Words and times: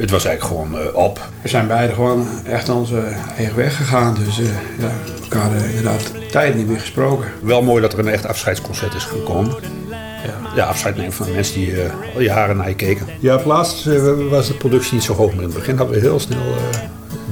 het 0.00 0.10
was 0.10 0.24
eigenlijk 0.24 0.60
gewoon 0.60 0.80
eh, 0.80 0.94
op. 0.94 1.28
We 1.42 1.48
zijn 1.48 1.66
beide 1.66 1.94
gewoon 1.94 2.26
echt 2.44 2.68
onze 2.68 3.02
eigen 3.36 3.56
weg 3.56 3.76
gegaan. 3.76 4.14
Dus 4.14 4.38
uh, 4.38 4.46
ja, 4.78 4.90
elkaar 5.22 5.54
uh, 5.54 5.68
inderdaad 5.68 6.30
tijd 6.30 6.54
niet 6.54 6.68
meer 6.68 6.80
gesproken. 6.80 7.30
Wel 7.42 7.62
mooi 7.62 7.82
dat 7.82 7.92
er 7.92 7.98
een 7.98 8.08
echt 8.08 8.26
afscheidsconcert 8.26 8.94
is 8.94 9.04
gekomen. 9.04 9.54
Ja, 9.90 10.50
ja 10.56 10.64
afscheid 10.64 10.96
nemen 10.96 11.12
van 11.12 11.32
mensen 11.32 11.54
die 11.54 11.74
al 12.14 12.20
jaren 12.20 12.56
naar 12.56 12.68
je 12.68 12.74
keken. 12.74 13.06
Ja, 13.20 13.34
op 13.34 13.44
laatst 13.44 13.84
was 14.28 14.46
de 14.46 14.54
productie 14.54 14.94
niet 14.94 15.02
zo 15.02 15.14
hoog, 15.14 15.34
maar 15.34 15.42
in 15.42 15.48
het 15.48 15.58
begin 15.58 15.76
hadden 15.76 15.94
we 15.94 16.00
heel 16.00 16.20
snel 16.20 16.54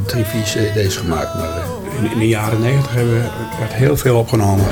drie, 0.06 0.24
vier 0.24 0.42
cd's 0.42 0.96
gemaakt. 0.96 1.34
Maar, 1.34 1.62
in, 1.98 2.10
in, 2.10 2.18
de 2.18 2.28
jaren 2.28 2.60
negentig 2.60 2.94
hebben 2.94 3.14
we 3.14 3.28
werd 3.58 3.72
heel 3.72 3.96
veel 3.96 4.18
opgenomen. 4.18 4.64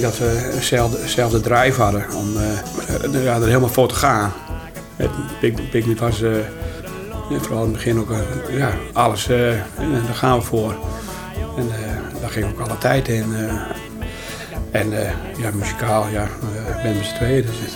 Denk 0.00 0.12
dat 0.12 0.18
we 0.18 0.50
eenzelfde 1.02 1.40
drive 1.40 1.82
hadden 1.82 2.04
om 2.14 2.36
uh, 2.36 3.26
er 3.26 3.46
helemaal 3.46 3.68
voor 3.68 3.88
te 3.88 3.94
gaan. 3.94 4.32
Big, 5.70 5.98
was 5.98 6.20
uh, 6.20 6.36
vooral 7.28 7.64
in 7.64 7.68
het 7.68 7.72
begin 7.72 7.98
ook 7.98 8.10
uh, 8.10 8.18
ja, 8.58 8.70
alles, 8.92 9.26
daar 9.26 10.14
gaan 10.14 10.38
we 10.38 10.44
voor. 10.44 10.74
En 11.56 11.70
daar 12.20 12.30
ging 12.30 12.46
ook 12.46 12.60
alle 12.60 12.78
tijd 12.78 13.08
in. 13.08 13.34
en 14.70 14.90
ja, 15.38 15.50
muzikaal, 15.52 16.06
ja, 16.08 16.22
ik 16.76 16.82
ben 16.82 16.96
met 16.96 17.04
z'n 17.04 17.14
tweeën. 17.14 17.42
Dus 17.42 17.74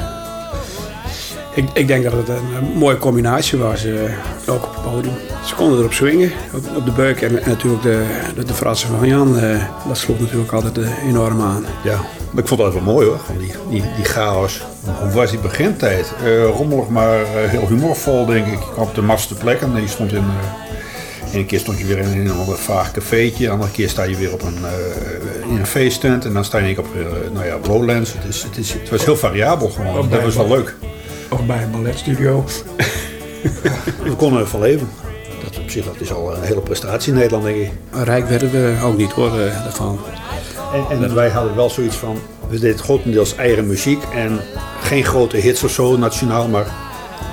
ik, 1.54 1.64
ik, 1.72 1.86
denk 1.86 2.04
dat 2.04 2.12
het 2.12 2.28
een, 2.28 2.72
mooie 2.74 2.98
combinatie 2.98 3.58
was, 3.58 3.86
ook 4.48 4.64
op 4.64 4.74
het 4.74 4.92
podium. 4.92 5.14
Ze 5.46 5.54
konden 5.54 5.78
erop 5.78 5.92
swingen, 5.92 6.32
op, 6.54 6.76
op 6.76 6.84
de 6.84 6.92
beuk. 6.92 7.20
En, 7.20 7.32
natuurlijk 7.32 7.82
de, 7.82 8.06
de, 8.34 8.44
de 8.44 8.54
frassen 8.54 8.88
van 8.88 9.08
Jan, 9.08 9.40
dat 9.88 9.98
sloeg 9.98 10.18
natuurlijk 10.18 10.52
altijd 10.52 10.78
enorm 11.06 11.40
aan. 11.40 11.64
Ja, 11.84 12.00
maar 12.32 12.42
ik 12.42 12.48
vond 12.48 12.60
het 12.60 12.72
wel 12.72 12.82
mooi 12.82 13.06
hoor, 13.06 13.20
die, 13.38 13.52
die, 13.70 13.82
die 13.96 14.04
chaos. 14.04 14.62
Hoe 15.00 15.10
was 15.10 15.30
die 15.30 15.38
begintijd? 15.38 16.12
Uh, 16.24 16.44
rommelig, 16.44 16.88
maar 16.88 17.20
uh, 17.20 17.26
heel 17.26 17.66
humorvol 17.66 18.26
denk 18.26 18.46
ik. 18.46 18.52
Ik 18.52 18.58
kwam 18.72 18.86
op 18.86 18.94
de 18.94 19.02
maste 19.02 19.34
plek 19.34 19.60
en 19.60 19.80
je 19.80 19.88
stond 19.88 20.12
in... 20.12 20.24
Uh, 20.24 20.70
Eén 21.34 21.46
keer 21.46 21.58
stond 21.58 21.78
je 21.78 21.84
weer 21.84 21.98
in 21.98 22.26
een 22.26 22.30
ander 22.30 22.56
vaag 22.56 22.90
cafeetje. 22.90 23.44
De 23.44 23.50
andere 23.50 23.70
keer 23.70 23.88
sta 23.88 24.02
je 24.02 24.16
weer 24.16 24.32
op 24.32 24.42
een, 24.42 24.56
in 25.48 25.56
een 25.56 25.66
feesttent. 25.66 26.24
En 26.24 26.32
dan 26.32 26.44
sta 26.44 26.58
je 26.58 26.78
op 26.78 26.86
nou 27.32 27.46
ja, 27.46 27.58
Lowlands. 27.66 28.12
Het, 28.12 28.24
is, 28.28 28.42
het, 28.42 28.56
is, 28.56 28.72
het 28.72 28.90
was 28.90 29.04
heel 29.04 29.16
variabel 29.16 29.68
gewoon. 29.68 30.08
dat 30.08 30.22
was 30.22 30.36
wel 30.36 30.48
leuk. 30.48 30.74
Of 31.32 31.46
bij 31.46 31.62
een 31.62 31.70
balletstudio. 31.70 32.44
we 34.04 34.14
konden 34.16 34.40
ervan 34.40 34.60
leven. 34.60 34.88
Dat 35.44 35.58
op 35.58 35.70
zich 35.70 35.84
dat 35.84 36.00
is 36.00 36.12
al 36.12 36.36
een 36.36 36.42
hele 36.42 36.60
prestatie 36.60 37.12
in 37.12 37.18
Nederland, 37.18 37.44
denk 37.44 37.56
ik. 37.56 37.70
Rijk 37.90 38.28
werden 38.28 38.50
we 38.50 38.78
ook 38.82 38.96
niet 38.96 39.12
hoor, 39.12 39.30
daarvan. 39.30 39.98
En, 40.72 41.02
en 41.02 41.14
wij 41.14 41.28
hadden 41.28 41.56
wel 41.56 41.70
zoiets 41.70 41.96
van, 41.96 42.18
we 42.48 42.58
deden 42.58 42.78
grotendeels 42.78 43.36
eigen 43.36 43.66
muziek 43.66 44.02
en 44.14 44.40
geen 44.80 45.04
grote 45.04 45.36
hits 45.36 45.64
of 45.64 45.70
zo 45.70 45.96
nationaal, 45.96 46.48
maar 46.48 46.64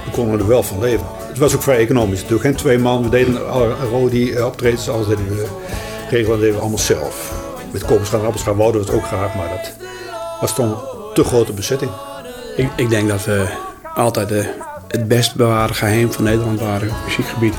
we 0.06 0.12
konden 0.12 0.40
er 0.40 0.48
wel 0.48 0.64
van 0.64 0.80
leven. 0.80 1.06
Het 1.28 1.38
was 1.38 1.56
ook 1.56 1.64
vrij 1.64 1.78
economisch 1.78 2.22
natuurlijk. 2.22 2.42
Geen 2.42 2.56
twee 2.56 2.78
man, 2.78 3.04
we 3.04 3.10
deden 3.10 3.50
alle 3.50 3.74
Rodi 3.92 4.34
eh, 4.34 4.46
optredens, 4.46 4.90
alles 4.90 5.08
deden 5.08 5.28
we, 5.28 5.48
regelen 6.10 6.40
deden 6.40 6.56
we 6.56 6.62
allemaal 6.62 6.78
zelf. 6.78 7.34
Met 7.72 7.86
Koperschaal 7.86 8.20
en 8.20 8.26
Appelschaal 8.26 8.56
wouden 8.56 8.82
we 8.82 8.88
het 8.88 8.96
ook 8.96 9.06
graag, 9.06 9.36
maar 9.36 9.50
dat 9.50 9.72
was 10.42 10.56
toch 10.56 10.66
een 10.66 11.14
te 11.14 11.24
grote 11.24 11.54
bezetting. 11.54 11.92
Ik, 12.56 12.70
ik 12.76 12.90
denk 12.90 13.10
dat 13.10 13.26
we 13.26 13.48
altijd 14.00 14.30
de, 14.30 14.54
het 14.88 15.08
best 15.08 15.36
bewaarde 15.36 15.74
geheim 15.74 16.12
van 16.12 16.24
Nederland 16.24 16.60
waren, 16.60 16.92
muziekgebied. 17.06 17.56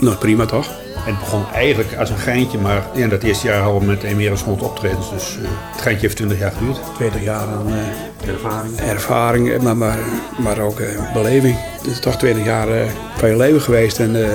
Nog 0.00 0.18
prima 0.18 0.44
toch? 0.44 0.68
het 1.06 1.18
begon 1.18 1.44
eigenlijk 1.52 1.96
als 1.98 2.10
een 2.10 2.18
geintje, 2.18 2.58
maar 2.58 2.86
in 2.94 3.08
dat 3.08 3.22
eerste 3.22 3.46
jaar 3.46 3.62
hadden 3.62 3.98
we 3.98 4.14
meer 4.14 4.28
dan 4.28 4.38
100 4.44 4.68
optredens. 4.68 5.10
Dus 5.10 5.36
uh, 5.42 5.48
het 5.72 5.80
geintje 5.80 6.02
heeft 6.06 6.16
20 6.16 6.38
jaar 6.38 6.52
geduurd. 6.52 6.80
20 6.94 7.22
jaar 7.22 7.48
aan 7.48 7.68
uh, 7.68 8.28
ervaring. 8.28 8.78
Ervaring, 8.80 9.62
maar, 9.62 9.76
maar, 9.76 9.98
maar 10.38 10.58
ook 10.58 10.80
uh, 10.80 11.12
beleving. 11.12 11.56
Het 11.76 11.86
is 11.86 12.00
toch 12.00 12.16
20 12.16 12.44
jaar 12.44 12.68
van 13.16 13.28
je 13.28 13.36
leven 13.36 13.60
geweest 13.60 13.98
en 13.98 14.14
uh, 14.14 14.28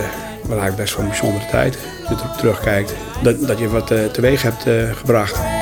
maar 0.47 0.57
eigenlijk 0.57 0.75
best 0.75 0.95
wel 0.95 1.03
een 1.03 1.09
bijzondere 1.09 1.45
tijd. 1.45 1.77
Als 2.05 2.19
je 2.19 2.25
erop 2.25 2.37
terugkijkt, 2.37 2.93
dat, 3.23 3.47
dat 3.47 3.59
je 3.59 3.69
wat 3.69 3.87
teweeg 4.13 4.41
hebt 4.41 4.65
gebracht. 4.97 5.60